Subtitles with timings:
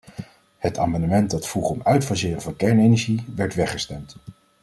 [0.57, 4.15] Het amendement dat vroeg om uitfaseren van kernenergie werd weggestemd.